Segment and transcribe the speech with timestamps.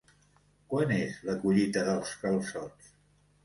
[0.71, 2.93] Quan és la collita dels calçots?